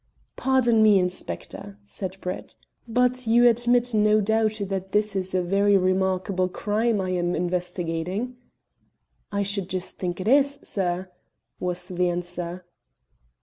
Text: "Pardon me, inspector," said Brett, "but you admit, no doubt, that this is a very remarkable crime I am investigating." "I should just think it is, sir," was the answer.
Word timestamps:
"Pardon 0.35 0.81
me, 0.81 0.97
inspector," 0.97 1.77
said 1.85 2.17
Brett, 2.21 2.55
"but 2.87 3.27
you 3.27 3.47
admit, 3.47 3.93
no 3.93 4.19
doubt, 4.19 4.59
that 4.59 4.93
this 4.93 5.15
is 5.15 5.35
a 5.35 5.43
very 5.43 5.77
remarkable 5.77 6.49
crime 6.49 6.99
I 6.99 7.11
am 7.11 7.35
investigating." 7.35 8.35
"I 9.31 9.43
should 9.43 9.69
just 9.69 9.99
think 9.99 10.19
it 10.19 10.27
is, 10.27 10.59
sir," 10.63 11.11
was 11.59 11.87
the 11.89 12.09
answer. 12.09 12.65